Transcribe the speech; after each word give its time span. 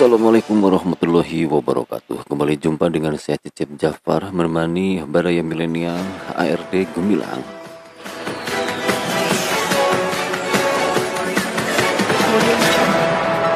Assalamualaikum 0.00 0.64
warahmatullahi 0.64 1.44
wabarakatuh. 1.44 2.24
Kembali 2.24 2.56
jumpa 2.56 2.88
dengan 2.88 3.20
saya 3.20 3.36
Cicip 3.36 3.76
Jafar 3.76 4.32
Menemani 4.32 5.04
Baraya 5.04 5.44
Milenial 5.44 6.00
ARD 6.40 6.88
Gemilang. 6.96 7.44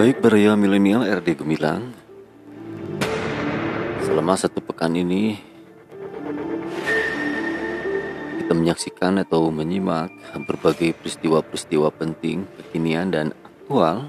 Baik 0.00 0.24
beria 0.24 0.56
milenial 0.56 1.04
RD 1.04 1.44
Gemilang. 1.44 1.92
Selama 4.00 4.32
satu 4.32 4.64
pekan 4.64 4.96
ini 4.96 5.36
Kita 8.40 8.56
menyaksikan 8.56 9.20
atau 9.20 9.52
menyimak 9.52 10.08
berbagai 10.48 10.96
peristiwa-peristiwa 10.96 11.92
penting, 11.92 12.48
kekinian 12.48 13.12
dan 13.12 13.36
aktual. 13.44 14.08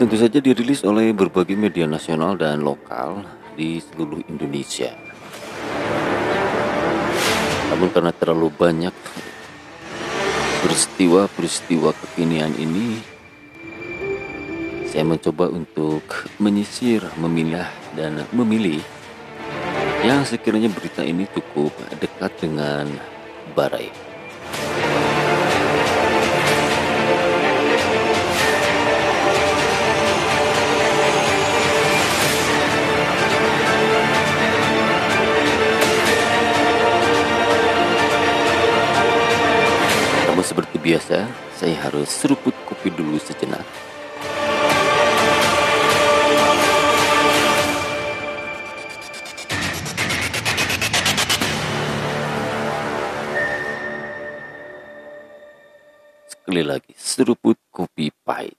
Tentu 0.00 0.16
saja 0.16 0.40
dirilis 0.40 0.80
oleh 0.88 1.12
berbagai 1.12 1.52
media 1.52 1.84
nasional 1.84 2.32
dan 2.40 2.64
lokal 2.64 3.28
di 3.60 3.76
seluruh 3.76 4.24
Indonesia 4.24 5.07
namun 7.68 7.88
karena 7.92 8.12
terlalu 8.16 8.48
banyak 8.48 8.94
peristiwa-peristiwa 10.64 11.94
kekinian 11.94 12.56
ini, 12.58 12.98
saya 14.88 15.04
mencoba 15.04 15.52
untuk 15.52 16.02
menyisir, 16.40 17.04
memilah, 17.20 17.68
dan 17.94 18.24
memilih 18.32 18.80
yang 20.02 20.22
sekiranya 20.22 20.70
berita 20.70 21.02
ini 21.02 21.26
cukup 21.30 21.74
dekat 21.98 22.32
dengan 22.38 22.86
Barai. 23.52 24.07
Biasa, 40.80 41.28
saya 41.52 41.76
harus 41.84 42.08
seruput 42.08 42.56
kopi 42.64 42.88
dulu 42.88 43.20
sejenak. 43.20 43.60
Sekali 56.32 56.64
lagi, 56.64 56.96
seruput 56.96 57.60
kopi 57.68 58.08
pahit. 58.24 58.56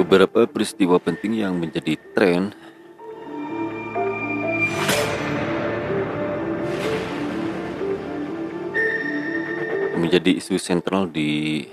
Beberapa 0.00 0.48
peristiwa 0.48 0.96
penting 0.96 1.44
yang 1.44 1.60
menjadi 1.60 1.92
tren. 2.16 2.56
Menjadi 10.00 10.40
isu 10.40 10.56
sentral 10.56 11.04
di 11.12 11.68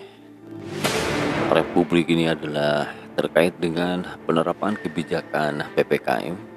Republik 1.48 2.12
ini 2.12 2.28
adalah 2.28 2.92
terkait 3.16 3.56
dengan 3.56 4.04
penerapan 4.28 4.76
kebijakan 4.76 5.64
PPKM 5.80 6.57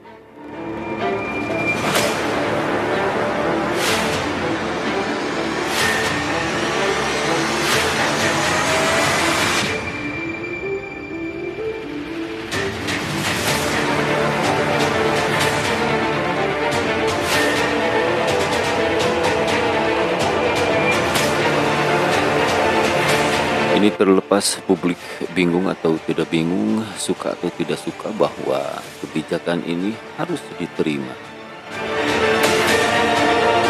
Ini 23.80 23.96
terlepas 23.96 24.60
publik 24.68 25.00
bingung 25.32 25.64
atau 25.64 25.96
tidak 26.04 26.28
bingung, 26.28 26.84
suka 27.00 27.32
atau 27.32 27.48
tidak 27.48 27.80
suka 27.80 28.12
bahwa 28.12 28.60
kebijakan 29.00 29.64
ini 29.64 29.96
harus 30.20 30.36
diterima. 30.60 31.16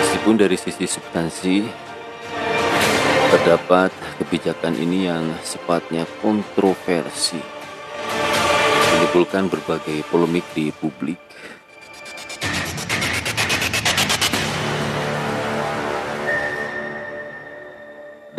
Meskipun 0.03 0.35
dari 0.35 0.59
sisi 0.59 0.91
substansi 0.91 1.63
terdapat 3.31 3.95
kebijakan 4.19 4.83
ini 4.83 5.07
yang 5.07 5.31
sifatnya 5.47 6.03
kontroversi, 6.19 7.39
menimbulkan 8.91 9.47
berbagai 9.47 10.03
polemik 10.11 10.43
di 10.59 10.75
publik 10.75 11.30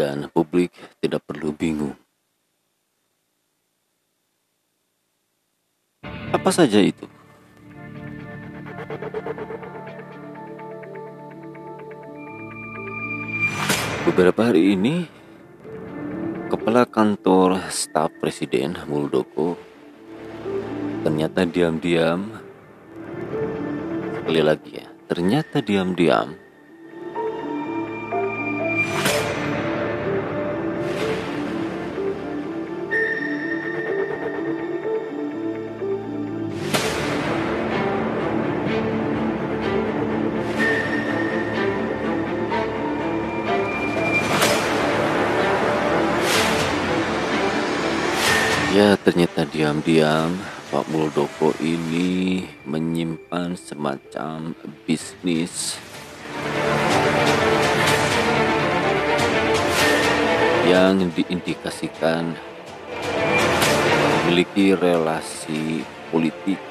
dan 0.01 0.25
publik 0.34 0.73
tidak 0.97 1.22
perlu 1.29 1.53
bingung. 1.53 1.94
Apa 6.34 6.50
saja 6.50 6.81
itu? 6.81 7.06
Beberapa 14.01 14.50
hari 14.50 14.73
ini, 14.73 15.06
Kepala 16.50 16.89
Kantor 16.89 17.62
Staf 17.69 18.09
Presiden 18.18 18.73
Muldoko 18.89 19.53
ternyata 21.06 21.45
diam-diam 21.45 22.25
sekali 24.18 24.42
lagi 24.42 24.81
ya, 24.81 24.88
ternyata 25.06 25.62
diam-diam 25.62 26.33
ternyata 49.01 49.50
diam-diam 49.50 50.38
Pak 50.69 50.86
Muldoko 50.94 51.57
ini 51.57 52.45
menyimpan 52.69 53.57
semacam 53.57 54.53
bisnis 54.86 55.81
yang 60.69 61.09
diindikasikan 61.18 62.38
memiliki 64.21 64.77
relasi 64.77 65.81
politik 66.13 66.62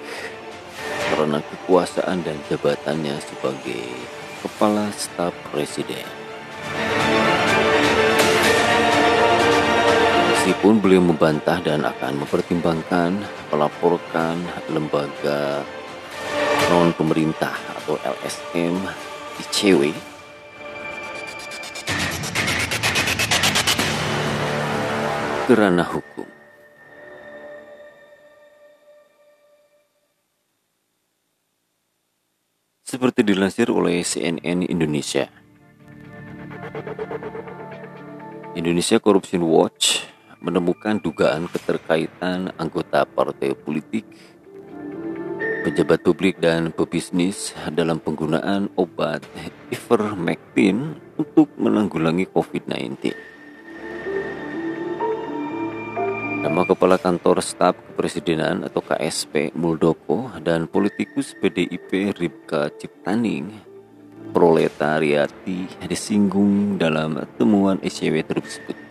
karena 1.11 1.43
kekuasaan 1.43 2.23
dan 2.23 2.38
jabatannya 2.47 3.19
sebagai 3.19 3.91
kepala 4.47 4.94
staf 4.94 5.35
presiden. 5.50 6.19
Meskipun 10.41 10.81
beliau 10.81 11.05
membantah 11.05 11.61
dan 11.61 11.85
akan 11.85 12.25
mempertimbangkan 12.25 13.13
melaporkan 13.53 14.41
lembaga 14.73 15.61
non 16.73 16.97
pemerintah 16.97 17.53
atau 17.77 18.01
LSM 18.01 18.81
ICW 19.37 19.93
ke 25.45 25.53
ranah 25.53 25.85
hukum. 25.93 26.25
Seperti 32.89 33.29
dilansir 33.29 33.69
oleh 33.69 34.01
CNN 34.01 34.65
Indonesia. 34.65 35.29
Indonesia 38.57 38.97
Corruption 38.97 39.45
Watch 39.45 40.10
menemukan 40.41 40.97
dugaan 40.99 41.47
keterkaitan 41.53 42.51
anggota 42.57 43.05
partai 43.05 43.53
politik, 43.53 44.09
pejabat 45.63 46.01
publik 46.01 46.41
dan 46.41 46.73
pebisnis 46.73 47.53
dalam 47.69 48.01
penggunaan 48.01 48.73
obat 48.81 49.21
ivermectin 49.69 50.97
untuk 51.21 51.53
menanggulangi 51.61 52.25
COVID-19. 52.33 53.13
Nama 56.41 56.65
Kepala 56.65 56.97
Kantor 56.97 57.45
Staf 57.45 57.77
Kepresidenan 57.77 58.65
atau 58.65 58.81
KSP 58.81 59.53
Muldoko 59.53 60.33
dan 60.41 60.65
politikus 60.65 61.37
PDIP 61.37 62.17
Ribka 62.17 62.73
Ciptaning 62.81 63.53
proletariati 64.33 65.69
disinggung 65.85 66.81
dalam 66.81 67.21
temuan 67.37 67.77
SCW 67.85 68.25
tersebut. 68.25 68.90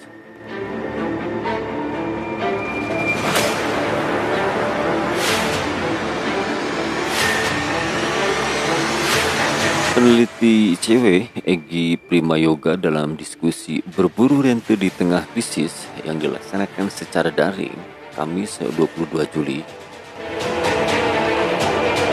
Peneliti 10.00 10.80
ICW 10.80 11.28
Egi 11.44 12.00
Prima 12.00 12.40
Yoga 12.40 12.80
dalam 12.80 13.20
diskusi 13.20 13.84
berburu 13.84 14.40
rente 14.40 14.80
di 14.80 14.88
tengah 14.88 15.28
krisis 15.36 15.92
yang 16.08 16.16
dilaksanakan 16.16 16.88
secara 16.88 17.28
daring 17.28 17.76
Kamis 18.16 18.64
22 18.64 19.12
Juli 19.36 19.60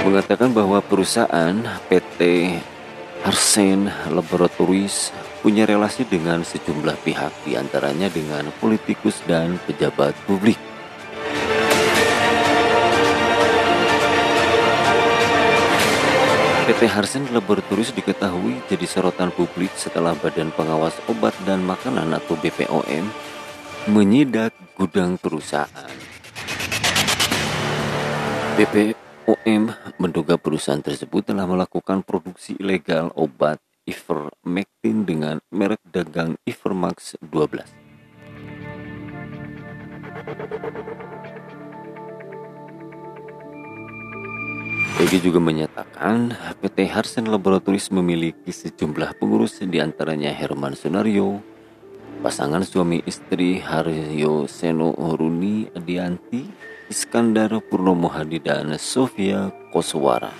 mengatakan 0.02 0.50
bahwa 0.50 0.82
perusahaan 0.82 1.54
PT 1.86 2.50
Arsen 3.22 3.86
Laboratories 4.10 5.14
punya 5.38 5.62
relasi 5.62 6.02
dengan 6.10 6.42
sejumlah 6.42 6.98
pihak 7.06 7.46
di 7.46 7.54
antaranya 7.54 8.10
dengan 8.10 8.50
politikus 8.58 9.22
dan 9.30 9.62
pejabat 9.62 10.10
publik. 10.26 10.58
PT 16.66 16.90
Harsen 16.90 17.30
Laboratories 17.30 17.94
diketahui 17.94 18.58
jadi 18.66 18.90
sorotan 18.90 19.30
publik 19.30 19.70
setelah 19.78 20.18
Badan 20.18 20.50
Pengawas 20.50 20.98
Obat 21.06 21.30
dan 21.46 21.62
Makanan 21.62 22.10
atau 22.10 22.34
BPOM 22.34 23.06
menyidak 23.86 24.50
gudang 24.74 25.14
perusahaan. 25.14 25.94
BP 28.58 28.98
OM 29.30 29.70
menduga 30.02 30.34
perusahaan 30.34 30.82
tersebut 30.82 31.30
telah 31.30 31.46
melakukan 31.46 32.02
produksi 32.02 32.58
ilegal 32.58 33.14
obat 33.14 33.62
ivermectin 33.86 35.06
dengan 35.06 35.38
merek 35.54 35.78
dagang 35.86 36.34
Ivermax 36.42 37.14
12. 37.22 37.62
Egi 44.96 45.28
juga 45.28 45.36
menyatakan 45.36 46.32
PT 46.64 46.88
Harsen 46.88 47.28
Laboratories 47.28 47.92
memiliki 47.92 48.48
sejumlah 48.48 49.20
pengurus 49.20 49.60
di 49.60 49.76
antaranya 49.76 50.32
Herman 50.32 50.72
Sunario, 50.72 51.44
pasangan 52.24 52.64
suami 52.64 53.04
istri 53.04 53.60
Haryo 53.60 54.48
Seno 54.48 54.96
Runi 54.96 55.68
Adianti, 55.76 56.48
Iskandar 56.88 57.60
Purnomo 57.68 58.08
Hadi 58.08 58.40
dan 58.40 58.72
Sofia 58.80 59.52
Koswara. 59.68 60.32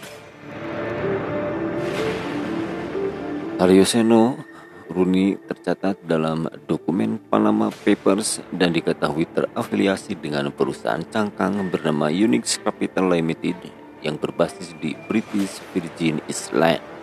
Seno 3.84 4.40
Runi 4.88 5.36
tercatat 5.36 6.00
dalam 6.08 6.48
dokumen 6.64 7.20
Panama 7.28 7.68
Papers 7.84 8.40
dan 8.56 8.72
diketahui 8.72 9.28
terafiliasi 9.36 10.16
dengan 10.16 10.48
perusahaan 10.48 11.04
cangkang 11.04 11.60
bernama 11.68 12.08
Unix 12.08 12.56
Capital 12.56 13.12
Limited 13.12 13.84
yang 14.06 14.14
berbasis 14.14 14.78
di 14.78 14.94
British 15.10 15.58
Virgin 15.74 16.22
Islands. 16.30 16.94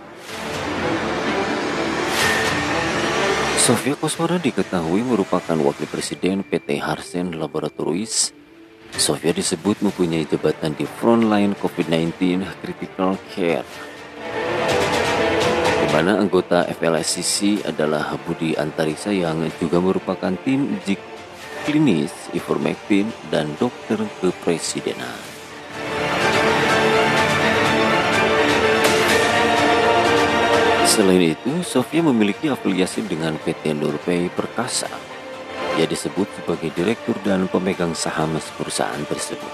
Sofia 3.63 3.95
Koswara 3.95 4.39
diketahui 4.39 5.03
merupakan 5.07 5.55
wakil 5.55 5.87
presiden 5.87 6.43
PT 6.43 6.83
Harsen 6.83 7.39
Laboratories 7.39 8.35
Sofia 8.93 9.33
disebut 9.33 9.81
mempunyai 9.81 10.27
jabatan 10.27 10.77
di 10.77 10.85
frontline 10.85 11.57
COVID-19 11.57 12.43
Critical 12.61 13.17
Care 13.33 13.65
di 15.81 15.87
mana 15.89 16.21
anggota 16.21 16.67
FLSCC 16.69 17.65
adalah 17.65 18.19
Budi 18.27 18.53
Antariksa 18.53 19.09
yang 19.09 19.47
juga 19.57 19.81
merupakan 19.81 20.33
tim 20.45 20.77
klinis 21.65 22.11
ivermectin 22.35 23.09
dan 23.31 23.49
dokter 23.57 23.97
kepresidenan. 24.21 25.32
Selain 30.93 31.33
itu, 31.33 31.65
Sofia 31.65 32.05
memiliki 32.05 32.53
afiliasi 32.53 33.01
dengan 33.09 33.33
PT 33.41 33.73
Nurpay 33.73 34.29
Perkasa 34.29 34.85
ia 35.73 35.89
disebut 35.89 36.29
sebagai 36.37 36.69
direktur 36.69 37.17
dan 37.25 37.49
pemegang 37.49 37.97
saham 37.97 38.37
perusahaan 38.37 39.01
tersebut. 39.09 39.49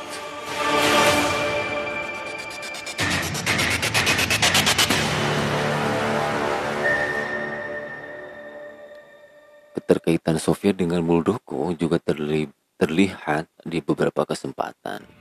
Keterkaitan 9.79 10.43
Sofia 10.43 10.75
dengan 10.75 11.07
Muldoko 11.07 11.71
juga 11.71 12.03
terli 12.03 12.51
terlihat 12.75 13.47
di 13.63 13.79
beberapa 13.79 14.27
kesempatan. 14.27 15.18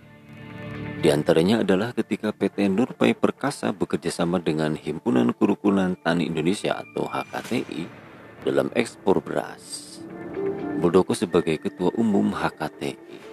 Di 0.99 1.15
antaranya 1.15 1.63
adalah 1.63 1.95
ketika 1.95 2.35
PT 2.35 2.67
Nurpai 2.75 3.15
Perkasa 3.15 3.71
bekerjasama 3.71 4.43
dengan 4.43 4.75
Himpunan 4.75 5.31
Kerukunan 5.31 5.95
Tani 5.95 6.27
Indonesia 6.27 6.75
atau 6.75 7.07
HKTI 7.07 7.87
dalam 8.43 8.67
ekspor 8.75 9.23
beras. 9.23 10.03
Muldoko 10.83 11.15
sebagai 11.15 11.55
Ketua 11.63 11.95
Umum 11.95 12.35
HKTI. 12.35 13.28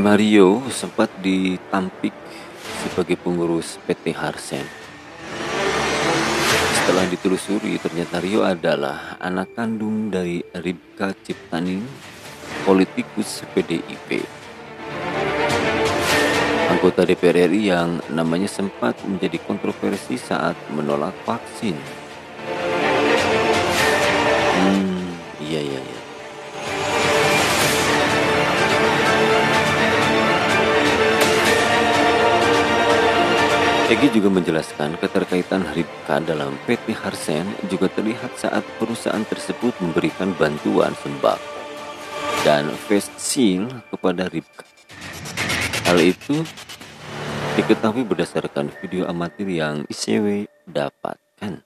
Mario 0.00 0.64
sempat 0.72 1.12
ditampik 1.22 2.12
sebagai 2.82 3.14
pengurus 3.20 3.76
PT 3.84 4.16
Harsen. 4.16 4.64
Setelah 6.78 7.08
ditelusuri, 7.08 7.80
ternyata 7.80 8.20
Rio 8.20 8.44
adalah 8.44 9.16
anak 9.20 9.56
kandung 9.56 10.12
dari 10.12 10.44
Ribka 10.52 11.16
Ciptaning, 11.24 11.84
politikus 12.64 13.40
PDIP. 13.56 14.24
Anggota 16.72 17.06
DPR 17.06 17.46
RI 17.48 17.70
yang 17.70 18.02
namanya 18.10 18.48
sempat 18.50 18.98
menjadi 19.06 19.38
kontroversi 19.46 20.18
saat 20.18 20.56
menolak 20.74 21.14
vaksin. 21.22 21.78
Hmm, 24.58 25.12
iya 25.44 25.60
iya 25.60 25.80
iya. 25.80 25.93
Egi 33.84 34.16
juga 34.16 34.32
menjelaskan 34.32 34.96
keterkaitan 34.96 35.68
Ribka 35.76 36.16
dalam 36.24 36.56
PT 36.64 36.96
Harsen 36.96 37.44
juga 37.68 37.92
terlihat 37.92 38.32
saat 38.40 38.64
perusahaan 38.80 39.24
tersebut 39.28 39.76
memberikan 39.84 40.32
bantuan 40.40 40.96
sembako 41.04 41.52
dan 42.48 42.72
face 42.88 43.12
shield 43.20 43.68
kepada 43.92 44.28
Ribka. 44.32 44.64
Hal 45.84 46.00
itu 46.00 46.40
Diketahui 47.54 48.02
berdasarkan 48.02 48.66
video 48.82 49.06
amatir 49.06 49.46
yang 49.46 49.86
ICW 49.86 50.50
dapatkan. 50.66 51.62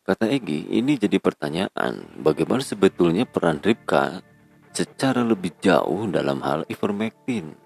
Kata 0.00 0.24
Egi, 0.32 0.72
ini 0.72 0.96
jadi 0.96 1.20
pertanyaan, 1.20 2.08
bagaimana 2.24 2.64
sebetulnya 2.64 3.28
peran 3.28 3.60
Ripka 3.60 4.24
secara 4.72 5.20
lebih 5.20 5.52
jauh 5.60 6.08
dalam 6.08 6.40
hal 6.40 6.64
ivermectin? 6.72 7.63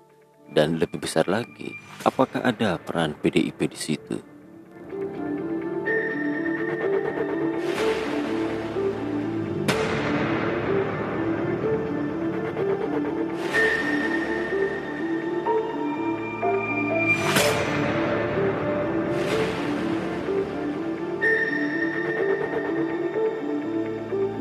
Dan 0.49 0.81
lebih 0.81 0.99
besar 0.99 1.28
lagi, 1.28 1.76
apakah 2.02 2.40
ada 2.43 2.81
peran 2.81 3.14
PDIP 3.21 3.69
di 3.69 3.78
situ? 3.78 4.17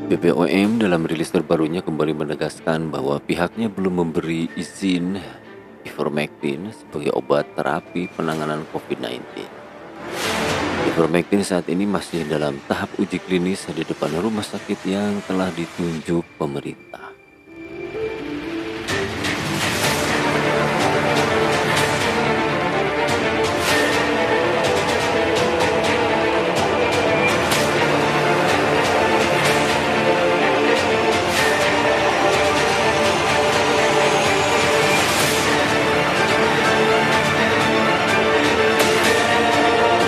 BPOM 0.07 0.79
dalam 0.79 1.03
rilis 1.03 1.35
terbarunya 1.35 1.83
kembali 1.83 2.15
menegaskan 2.15 2.87
bahwa 2.87 3.19
pihaknya 3.19 3.67
belum 3.67 4.07
memberi 4.07 4.47
izin 4.55 5.19
ivermectin 5.97 6.69
sebagai 6.69 7.09
obat 7.17 7.49
terapi 7.57 8.05
penanganan 8.13 8.69
COVID-19. 8.69 9.17
Ivermectin 10.93 11.41
saat 11.41 11.65
ini 11.73 11.89
masih 11.89 12.21
dalam 12.29 12.61
tahap 12.69 12.93
uji 13.01 13.17
klinis 13.17 13.65
di 13.73 13.81
depan 13.81 14.13
rumah 14.21 14.45
sakit 14.45 14.77
yang 14.85 15.17
telah 15.25 15.49
ditunjuk 15.49 16.21
pemerintah. 16.37 17.06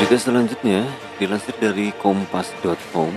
Berita 0.10 0.26
selanjutnya 0.26 0.90
dilansir 1.22 1.54
dari 1.62 1.94
kompas.com 2.02 3.14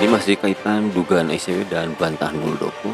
ini 0.00 0.08
masih 0.08 0.40
kaitan 0.40 0.88
dugaan 0.88 1.28
ICW 1.28 1.68
dan 1.68 1.92
bantahan 2.00 2.32
Muldoko 2.32 2.88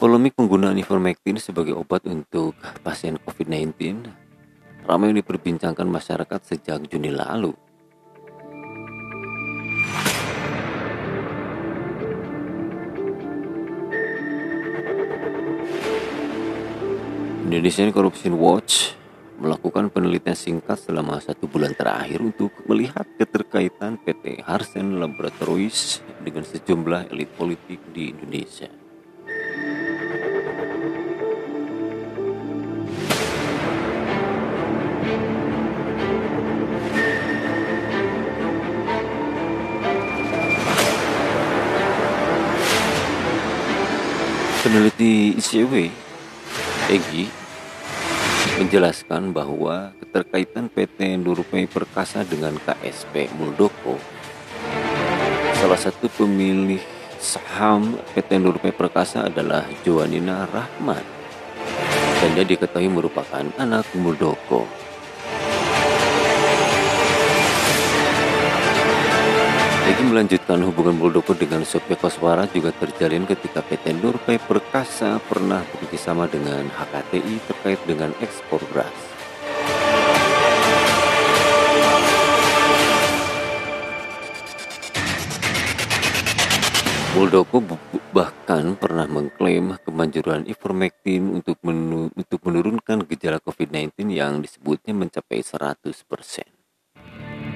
Polemik 0.00 0.32
penggunaan 0.32 0.80
ivermectin 0.80 1.36
sebagai 1.36 1.76
obat 1.76 2.08
untuk 2.08 2.56
pasien 2.80 3.20
COVID-19 3.20 4.08
ramai 4.88 5.12
diperbincangkan 5.12 5.84
masyarakat 5.84 6.40
sejak 6.40 6.88
Juni 6.88 7.12
lalu. 7.12 7.67
Indonesian 17.58 17.90
Corruption 17.90 18.38
Watch 18.38 18.94
melakukan 19.42 19.90
penelitian 19.90 20.38
singkat 20.38 20.78
selama 20.78 21.18
satu 21.18 21.50
bulan 21.50 21.74
terakhir 21.74 22.22
untuk 22.22 22.54
melihat 22.70 23.02
keterkaitan 23.18 23.98
PT 23.98 24.46
Harsen 24.46 25.02
Laboratories 25.02 25.98
dengan 26.22 26.46
sejumlah 26.46 27.10
elit 27.10 27.34
politik 27.34 27.82
di 27.90 28.14
Indonesia. 28.14 28.70
Peneliti 44.62 45.34
ICW 45.34 46.06
Egi 46.88 47.37
menjelaskan 48.58 49.30
bahwa 49.30 49.94
keterkaitan 50.02 50.66
PT 50.66 51.14
Nurpay 51.22 51.70
Perkasa 51.70 52.26
dengan 52.26 52.58
KSP 52.58 53.30
Muldoko 53.38 53.94
salah 55.54 55.78
satu 55.78 56.10
pemilih 56.10 56.82
saham 57.22 57.94
PT 58.18 58.42
Nurpay 58.42 58.74
Perkasa 58.74 59.30
adalah 59.30 59.62
Joanina 59.86 60.46
Rahmat 60.50 61.02
dan 62.18 62.30
dia 62.34 62.42
diketahui 62.42 62.90
merupakan 62.90 63.46
anak 63.62 63.86
Muldoko. 63.94 64.66
Melanjutkan 70.06 70.62
hubungan 70.62 70.94
Muldoko 70.94 71.34
dengan 71.34 71.66
Sofia 71.66 71.98
Koswara 71.98 72.46
juga 72.46 72.70
terjalin 72.70 73.26
ketika 73.26 73.58
PT 73.66 73.98
Nurpay 73.98 74.38
Perkasa 74.38 75.18
pernah 75.26 75.66
bekerjasama 75.74 76.30
dengan 76.30 76.70
HKTI 76.70 77.34
terkait 77.50 77.80
dengan 77.82 78.14
ekspor 78.22 78.62
beras. 78.70 78.94
Muldoko 87.18 87.58
bahkan 88.14 88.78
pernah 88.78 89.10
mengklaim 89.10 89.74
kemanjuran 89.82 90.46
ivermectin 90.46 91.42
untuk, 91.42 91.58
untuk 92.14 92.40
menurunkan 92.46 93.02
gejala 93.10 93.42
COVID-19 93.42 94.14
yang 94.14 94.38
disebutnya 94.38 94.94
mencapai 94.94 95.42
100%. 95.42 96.57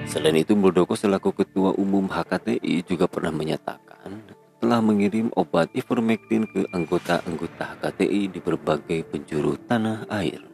Selain 0.08 0.36
itu, 0.36 0.52
Muldoko 0.52 0.98
selaku 0.98 1.32
Ketua 1.32 1.74
Umum 1.76 2.06
HKTI 2.06 2.84
juga 2.84 3.10
pernah 3.10 3.32
menyatakan 3.32 4.22
telah 4.62 4.78
mengirim 4.78 5.26
obat 5.34 5.66
ivermectin 5.74 6.46
ke 6.46 6.62
anggota-anggota 6.70 7.82
HKTI 7.82 8.30
di 8.30 8.38
berbagai 8.38 9.02
penjuru 9.10 9.58
tanah 9.66 10.06
air. 10.06 10.52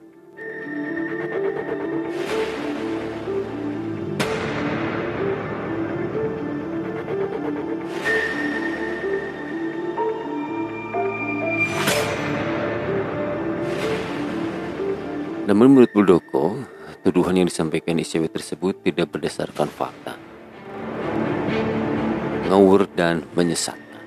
Namun 15.48 15.72
menurut 15.72 15.92
Muldoko, 15.96 16.57
Tuduhan 17.08 17.40
yang 17.40 17.48
disampaikan 17.48 17.96
ICW 17.96 18.28
tersebut 18.28 18.84
tidak 18.84 19.08
berdasarkan 19.16 19.64
fakta. 19.72 20.20
Ngawur 22.52 22.84
dan 22.92 23.24
menyesatkan. 23.32 24.04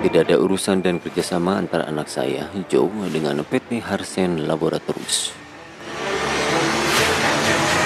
Tidak 0.00 0.20
ada 0.24 0.40
urusan 0.40 0.80
dan 0.80 0.96
kerjasama 1.04 1.60
antara 1.60 1.84
anak 1.92 2.08
saya, 2.08 2.48
Joe, 2.72 2.88
dengan 3.12 3.44
PT 3.44 3.84
Harsen 3.84 4.48
Laboratorius. 4.48 5.36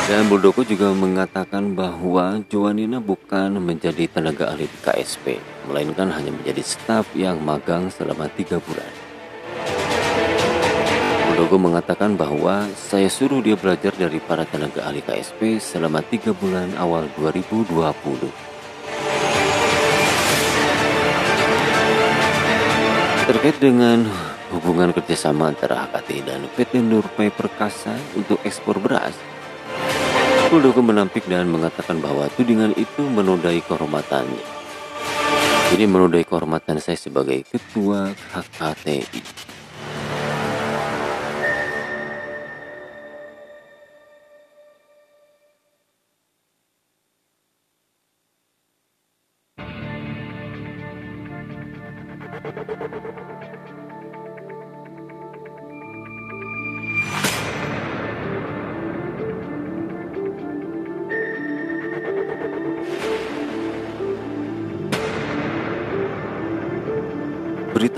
Dan 0.06 0.30
Buldoko 0.30 0.62
juga 0.62 0.94
mengatakan 0.94 1.74
bahwa 1.74 2.38
Joanina 2.46 3.02
bukan 3.02 3.58
menjadi 3.58 4.06
tenaga 4.06 4.54
ahli 4.54 4.70
di 4.70 4.78
KSP, 4.78 5.42
melainkan 5.66 6.14
hanya 6.14 6.30
menjadi 6.30 6.62
staf 6.62 7.10
yang 7.18 7.42
magang 7.42 7.90
selama 7.90 8.30
tiga 8.38 8.62
bulan. 8.62 9.07
Dogo 11.38 11.54
mengatakan 11.54 12.18
bahwa 12.18 12.66
saya 12.74 13.06
suruh 13.06 13.38
dia 13.38 13.54
belajar 13.54 13.94
dari 13.94 14.18
para 14.18 14.42
tenaga 14.42 14.82
ahli 14.82 14.98
KSP 14.98 15.62
selama 15.62 16.02
tiga 16.02 16.34
bulan 16.34 16.74
awal 16.74 17.06
2020. 17.14 17.78
Terkait 23.30 23.54
dengan 23.62 24.02
hubungan 24.50 24.90
kerjasama 24.90 25.54
antara 25.54 25.86
HKT 25.86 26.26
dan 26.26 26.42
PT 26.58 26.82
Nurpay 26.82 27.30
Perkasa 27.30 27.94
untuk 28.18 28.42
ekspor 28.42 28.82
beras, 28.82 29.14
Muldoko 30.50 30.82
menampik 30.82 31.22
dan 31.30 31.46
mengatakan 31.46 32.02
bahwa 32.02 32.26
tudingan 32.34 32.74
itu 32.74 33.06
menodai 33.06 33.62
kehormatannya. 33.62 34.42
Ini 35.78 35.86
menodai 35.86 36.26
kehormatan 36.26 36.82
saya 36.82 36.98
sebagai 36.98 37.46
ketua 37.46 38.10
HKTI. 38.34 39.57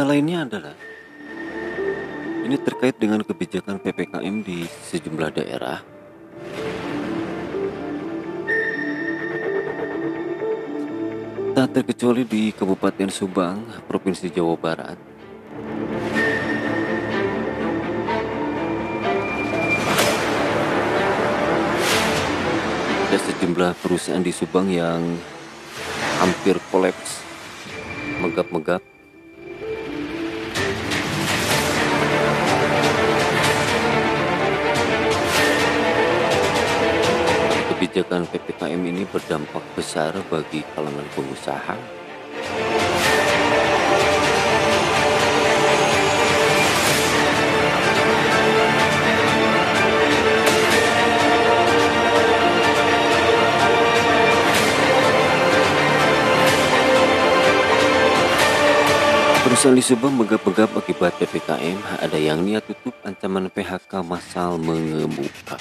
Berita 0.01 0.17
lainnya 0.17 0.49
adalah 0.49 0.73
ini 2.49 2.57
terkait 2.57 2.97
dengan 2.97 3.21
kebijakan 3.21 3.77
PPKM 3.85 4.41
di 4.41 4.65
sejumlah 4.65 5.29
daerah. 5.29 5.85
Tak 11.53 11.69
terkecuali 11.77 12.25
di 12.25 12.49
Kabupaten 12.49 13.13
Subang, 13.13 13.61
Provinsi 13.85 14.33
Jawa 14.33 14.57
Barat. 14.57 14.97
Ada 23.05 23.19
sejumlah 23.21 23.77
perusahaan 23.85 24.25
di 24.25 24.33
Subang 24.33 24.65
yang 24.73 25.05
hampir 26.25 26.57
kolaps, 26.73 27.21
megap-megap 28.25 28.81
kebijakan 37.81 38.29
PPKM 38.29 38.77
ini 38.93 39.09
berdampak 39.09 39.65
besar 39.73 40.13
bagi 40.29 40.61
kalangan 40.77 41.09
pengusaha. 41.17 41.73
Perusahaan 59.41 59.73
di 59.73 59.81
Subang 59.81 60.21
megap-megap 60.21 60.77
akibat 60.77 61.17
PPKM, 61.17 61.81
ada 61.97 62.19
yang 62.21 62.45
niat 62.45 62.61
tutup 62.69 62.93
ancaman 63.09 63.49
PHK 63.49 64.05
massal 64.05 64.61
mengemuka. 64.61 65.57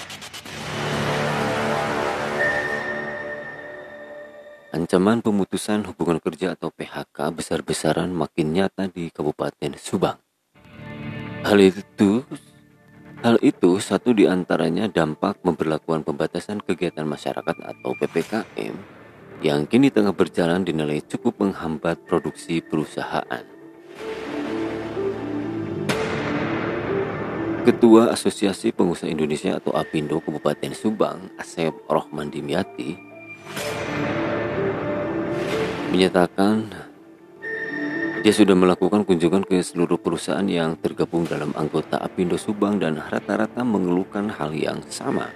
Ancaman 4.70 5.26
pemutusan 5.26 5.82
hubungan 5.90 6.22
kerja 6.22 6.54
atau 6.54 6.70
PHK 6.70 7.34
besar-besaran 7.34 8.14
makin 8.14 8.54
nyata 8.54 8.86
di 8.86 9.10
Kabupaten 9.10 9.74
Subang. 9.82 10.22
Hal 11.42 11.58
itu 11.58 12.22
Hal 13.20 13.36
itu 13.44 13.82
satu 13.84 14.16
di 14.16 14.30
antaranya 14.30 14.88
dampak 14.88 15.44
memperlakukan 15.44 16.08
pembatasan 16.08 16.64
kegiatan 16.64 17.04
masyarakat 17.04 17.58
atau 17.66 17.92
PPKM 17.98 18.72
yang 19.44 19.68
kini 19.68 19.92
tengah 19.92 20.16
berjalan 20.16 20.64
dinilai 20.64 21.04
cukup 21.04 21.42
menghambat 21.44 22.00
produksi 22.08 22.64
perusahaan. 22.64 23.44
Ketua 27.68 28.14
Asosiasi 28.16 28.72
Pengusaha 28.72 29.12
Indonesia 29.12 29.60
atau 29.60 29.76
APindo 29.76 30.24
Kabupaten 30.24 30.72
Subang, 30.72 31.28
Asep 31.36 31.76
Rohman 31.92 32.32
Dimyati, 32.32 33.10
menyatakan 35.90 36.70
dia 38.22 38.34
sudah 38.36 38.54
melakukan 38.54 39.08
kunjungan 39.08 39.42
ke 39.42 39.58
seluruh 39.64 39.98
perusahaan 39.98 40.46
yang 40.46 40.78
tergabung 40.78 41.26
dalam 41.26 41.50
anggota 41.58 41.98
Apindo 41.98 42.38
Subang 42.38 42.78
dan 42.78 43.02
rata-rata 43.02 43.66
mengeluhkan 43.66 44.30
hal 44.30 44.54
yang 44.54 44.84
sama. 44.92 45.32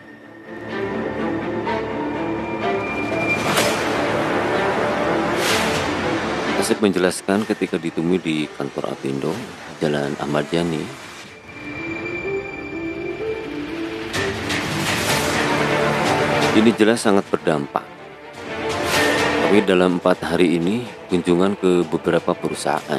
Asep 6.59 6.79
menjelaskan 6.79 7.43
ketika 7.43 7.75
ditemui 7.75 8.19
di 8.23 8.47
kantor 8.55 8.95
Apindo, 8.95 9.35
Jalan 9.83 10.15
Ahmad 10.21 10.47
Yani, 10.47 10.83
ini 16.55 16.71
jelas 16.79 17.03
sangat 17.03 17.27
berdampak 17.27 17.92
kami 19.53 19.69
dalam 19.69 20.01
empat 20.01 20.33
hari 20.33 20.57
ini 20.57 20.81
kunjungan 21.13 21.53
ke 21.53 21.85
beberapa 21.85 22.33
perusahaan. 22.33 22.97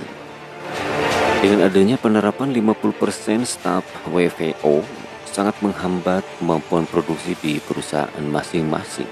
Dengan 1.42 1.66
adanya 1.66 1.98
penerapan 1.98 2.54
50% 2.54 3.42
staf 3.42 3.82
WFO 4.06 4.86
sangat 5.26 5.58
menghambat 5.58 6.22
kemampuan 6.38 6.86
produksi 6.86 7.34
di 7.42 7.58
perusahaan 7.58 8.22
masing-masing. 8.22 9.10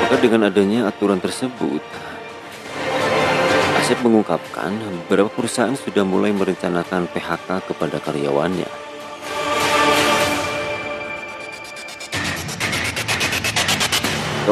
Maka 0.00 0.16
dengan 0.24 0.48
adanya 0.48 0.88
aturan 0.88 1.20
tersebut, 1.20 1.84
Asep 3.76 4.00
mengungkapkan 4.00 4.72
beberapa 5.04 5.28
perusahaan 5.28 5.76
sudah 5.76 6.00
mulai 6.00 6.32
merencanakan 6.32 7.12
PHK 7.12 7.68
kepada 7.68 8.00
karyawannya 8.00 8.91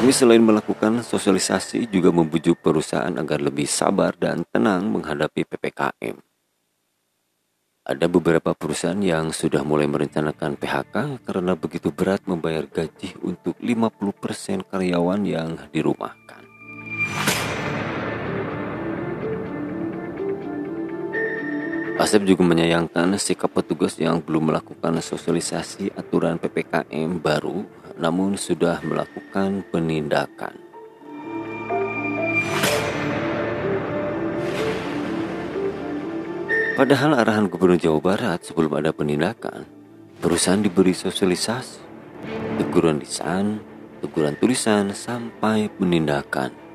Kami 0.00 0.16
selain 0.16 0.40
melakukan 0.40 1.04
sosialisasi 1.04 1.84
juga 1.92 2.08
membujuk 2.08 2.64
perusahaan 2.64 3.12
agar 3.20 3.36
lebih 3.36 3.68
sabar 3.68 4.16
dan 4.16 4.48
tenang 4.48 4.88
menghadapi 4.88 5.44
PPKM. 5.44 6.16
Ada 7.84 8.08
beberapa 8.08 8.56
perusahaan 8.56 8.96
yang 8.96 9.28
sudah 9.28 9.60
mulai 9.60 9.84
merencanakan 9.84 10.56
PHK 10.56 11.20
karena 11.20 11.52
begitu 11.52 11.92
berat 11.92 12.24
membayar 12.24 12.64
gaji 12.64 13.12
untuk 13.20 13.60
50% 13.60 14.72
karyawan 14.72 15.20
yang 15.28 15.68
dirumahkan. 15.68 16.48
Asep 22.00 22.24
juga 22.24 22.40
menyayangkan 22.48 23.20
sikap 23.20 23.52
petugas 23.52 24.00
yang 24.00 24.24
belum 24.24 24.48
melakukan 24.48 24.96
sosialisasi 25.04 25.92
aturan 25.92 26.40
PPKM 26.40 27.20
baru 27.20 27.79
namun 28.00 28.40
sudah 28.40 28.80
melakukan 28.80 29.60
penindakan. 29.68 30.56
Padahal 36.80 37.12
arahan 37.12 37.52
Gubernur 37.52 37.76
Jawa 37.76 38.00
Barat 38.00 38.40
sebelum 38.40 38.72
ada 38.80 38.88
penindakan, 38.88 39.68
perusahaan 40.16 40.64
diberi 40.64 40.96
sosialisasi, 40.96 41.76
teguran 42.56 43.04
lisan, 43.04 43.60
teguran 44.00 44.32
tulisan, 44.40 44.88
sampai 44.96 45.68
penindakan. 45.76 46.69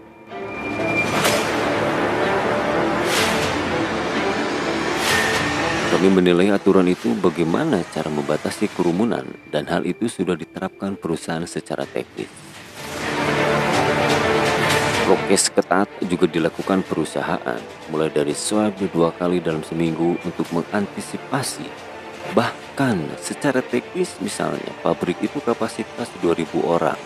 Kami 5.95 6.11
menilai 6.11 6.51
aturan 6.51 6.91
itu 6.91 7.15
bagaimana 7.23 7.79
cara 7.87 8.11
membatasi 8.11 8.67
kerumunan 8.75 9.23
dan 9.47 9.63
hal 9.71 9.87
itu 9.87 10.11
sudah 10.11 10.35
diterapkan 10.35 10.99
perusahaan 10.99 11.47
secara 11.47 11.87
teknis. 11.87 12.27
Prokes 15.07 15.55
ketat 15.55 15.87
juga 16.03 16.27
dilakukan 16.27 16.83
perusahaan, 16.83 17.63
mulai 17.87 18.11
dari 18.11 18.35
swab 18.35 18.75
dua 18.91 19.15
kali 19.15 19.39
dalam 19.39 19.63
seminggu 19.63 20.19
untuk 20.27 20.43
mengantisipasi. 20.51 21.63
Bahkan 22.35 23.15
secara 23.15 23.63
teknis 23.63 24.19
misalnya 24.19 24.75
pabrik 24.83 25.15
itu 25.23 25.39
kapasitas 25.39 26.11
2000 26.19 26.59
orang, 26.59 26.99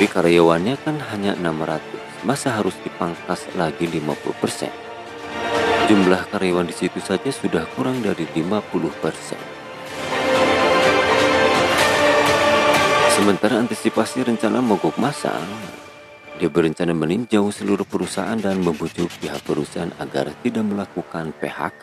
tapi 0.00 0.08
karyawannya 0.08 0.80
kan 0.80 0.96
hanya 1.12 1.36
600, 1.36 2.24
masa 2.24 2.56
harus 2.56 2.72
dipangkas 2.80 3.44
lagi 3.52 3.84
50 3.84 4.32
persen? 4.40 4.87
Jumlah 5.88 6.28
karyawan 6.28 6.68
di 6.68 6.76
situ 6.76 7.00
saja 7.00 7.32
sudah 7.32 7.64
kurang 7.72 8.04
dari 8.04 8.28
50%. 8.36 8.44
Sementara 13.16 13.56
antisipasi 13.56 14.20
rencana 14.20 14.60
mogok 14.60 15.00
massal, 15.00 15.40
dia 16.36 16.52
berencana 16.52 16.92
meninjau 16.92 17.48
seluruh 17.48 17.88
perusahaan 17.88 18.36
dan 18.36 18.60
membujuk 18.60 19.08
pihak 19.16 19.40
perusahaan 19.48 19.88
agar 19.96 20.28
tidak 20.44 20.68
melakukan 20.68 21.32
PHK. 21.40 21.82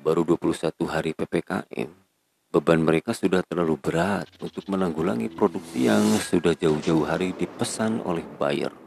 Baru 0.00 0.24
21 0.24 0.74
hari 0.88 1.12
PPKM, 1.12 1.92
beban 2.50 2.80
mereka 2.80 3.12
sudah 3.12 3.44
terlalu 3.44 3.76
berat 3.76 4.32
untuk 4.40 4.64
menanggulangi 4.64 5.28
produksi 5.28 5.92
yang 5.92 6.02
sudah 6.24 6.56
jauh-jauh 6.56 7.04
hari 7.04 7.36
dipesan 7.36 8.00
oleh 8.00 8.24
buyer. 8.40 8.81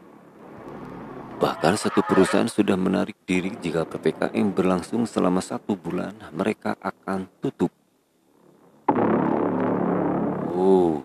Bahkan 1.36 1.76
satu 1.76 2.00
perusahaan 2.00 2.48
sudah 2.48 2.80
menarik 2.80 3.20
diri 3.28 3.52
jika 3.60 3.84
PPKM 3.84 4.56
berlangsung 4.56 5.04
selama 5.04 5.44
satu 5.44 5.76
bulan, 5.76 6.16
mereka 6.32 6.80
akan 6.80 7.28
tutup. 7.44 7.76
Oh, 10.56 11.04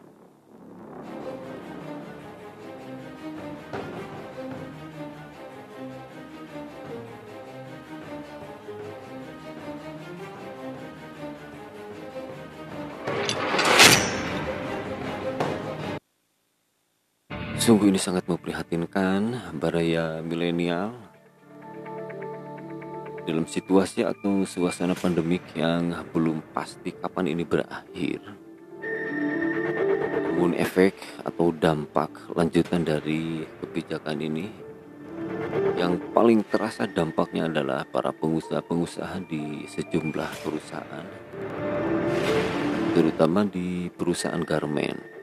Sungguh 17.70 17.94
ini 17.94 18.02
sangat 18.02 18.26
memprihatinkan 18.26 19.54
baraya 19.54 20.18
milenial 20.26 20.90
dalam 23.22 23.46
situasi 23.46 24.02
atau 24.02 24.42
suasana 24.42 24.98
pandemik 24.98 25.54
yang 25.54 25.94
belum 26.10 26.42
pasti 26.50 26.90
kapan 26.90 27.30
ini 27.30 27.46
berakhir. 27.46 28.26
Namun 30.34 30.58
efek 30.58 30.98
atau 31.22 31.54
dampak 31.54 32.10
lanjutan 32.34 32.82
dari 32.82 33.46
kebijakan 33.62 34.18
ini 34.18 34.50
yang 35.78 35.94
paling 36.10 36.42
terasa 36.50 36.90
dampaknya 36.90 37.46
adalah 37.46 37.86
para 37.86 38.10
pengusaha-pengusaha 38.10 39.30
di 39.30 39.62
sejumlah 39.70 40.30
perusahaan 40.42 41.06
terutama 42.98 43.46
di 43.46 43.86
perusahaan 43.94 44.42
garmen. 44.42 45.19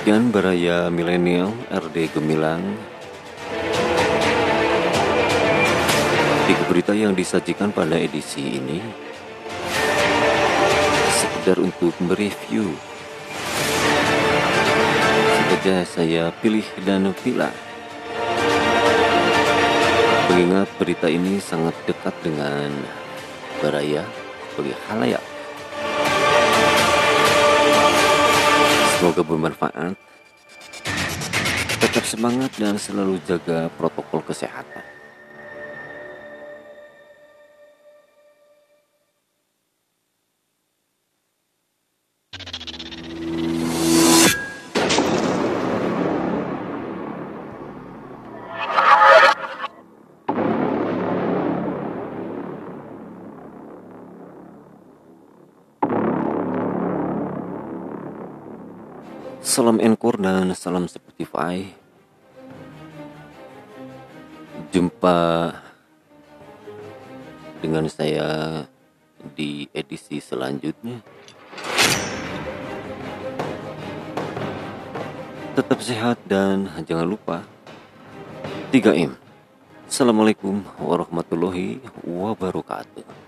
Demikian 0.00 0.32
Baraya 0.32 0.88
Milenial 0.88 1.52
RD 1.68 2.16
Gemilang. 2.16 2.64
Tiga 6.48 6.64
berita 6.72 6.96
yang 6.96 7.12
disajikan 7.12 7.68
pada 7.68 8.00
edisi 8.00 8.56
ini. 8.56 8.80
Sekedar 11.20 11.60
untuk 11.60 11.92
mereview. 12.00 12.72
Sengaja 15.36 15.84
saya 15.84 16.32
pilih 16.40 16.64
dan 16.80 17.12
pilih. 17.20 17.52
Mengingat 20.32 20.72
berita 20.80 21.12
ini 21.12 21.36
sangat 21.44 21.76
dekat 21.84 22.16
dengan 22.24 22.72
Baraya 23.60 24.08
sebagai 24.48 24.80
halayak 24.88 25.29
Semoga 29.00 29.24
bermanfaat. 29.24 29.96
Tetap 31.80 32.04
semangat 32.04 32.52
dan 32.60 32.76
selalu 32.76 33.16
jaga 33.24 33.72
protokol 33.80 34.20
kesehatan. 34.20 34.99
Salam 59.60 59.76
Encore 59.76 60.16
dan 60.16 60.56
salam 60.56 60.88
Spotify. 60.88 61.68
Jumpa 64.72 65.52
dengan 67.60 67.84
saya 67.92 68.64
di 69.36 69.68
edisi 69.76 70.16
selanjutnya. 70.16 71.04
Tetap 75.52 75.78
sehat 75.84 76.16
dan 76.24 76.72
jangan 76.88 77.04
lupa 77.04 77.44
3M. 78.72 79.12
Assalamualaikum 79.84 80.64
warahmatullahi 80.80 81.84
wabarakatuh. 82.08 83.19